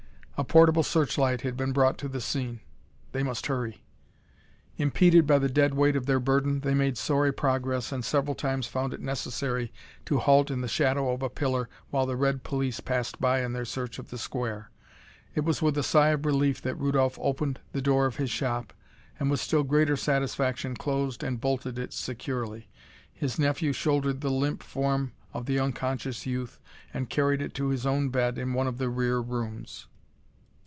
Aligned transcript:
A 0.37 0.43
portable 0.43 0.81
searchlight 0.81 1.41
had 1.41 1.55
been 1.55 1.71
brought 1.71 1.99
to 1.99 2.07
the 2.07 2.19
scene. 2.19 2.61
They 3.11 3.21
must 3.21 3.45
hurry. 3.45 3.83
Impeded 4.77 5.27
by 5.27 5.37
the 5.37 5.47
dead 5.47 5.75
weight 5.75 5.95
of 5.95 6.07
their 6.07 6.19
burden, 6.19 6.61
they 6.61 6.73
made 6.73 6.97
sorry 6.97 7.31
progress 7.31 7.91
and 7.91 8.03
several 8.03 8.33
times 8.33 8.65
found 8.65 8.91
it 8.91 9.01
necessary 9.01 9.71
to 10.05 10.17
halt 10.17 10.49
in 10.49 10.61
the 10.61 10.67
shadow 10.67 11.11
of 11.13 11.21
a 11.21 11.29
pillar 11.29 11.69
while 11.91 12.07
the 12.07 12.15
red 12.15 12.41
police 12.41 12.79
passed 12.79 13.21
by 13.21 13.41
in 13.45 13.53
their 13.53 13.65
search 13.65 13.99
of 13.99 14.09
the 14.09 14.17
Square. 14.17 14.71
It 15.35 15.41
was 15.41 15.61
with 15.61 15.77
a 15.77 15.83
sigh 15.83 16.09
of 16.09 16.25
relief 16.25 16.59
that 16.63 16.73
Rudolph 16.73 17.19
opened 17.21 17.59
the 17.71 17.79
door 17.79 18.07
of 18.07 18.15
his 18.15 18.31
shop 18.31 18.73
and 19.19 19.29
with 19.29 19.39
still 19.39 19.61
greater 19.63 19.95
satisfaction 19.95 20.75
closed 20.75 21.21
and 21.21 21.39
bolted 21.39 21.77
it 21.77 21.93
securely. 21.93 22.67
His 23.13 23.37
nephew 23.37 23.73
shouldered 23.73 24.21
the 24.21 24.31
limp 24.31 24.63
form 24.63 25.13
of 25.35 25.45
the 25.45 25.59
unconscious 25.59 26.25
youth 26.25 26.59
and 26.95 27.11
carried 27.11 27.43
it 27.43 27.53
to 27.53 27.67
his 27.67 27.85
own 27.85 28.09
bed 28.09 28.39
in 28.39 28.53
one 28.55 28.65
of 28.65 28.79
the 28.79 28.89
rear 28.89 29.19
rooms. 29.19 29.85